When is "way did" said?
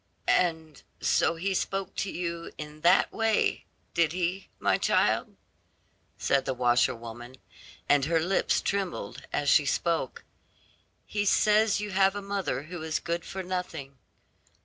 3.13-4.13